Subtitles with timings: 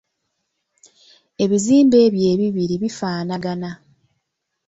[1.43, 3.71] Ebizimbe ebyo ebibiri bifaanagana.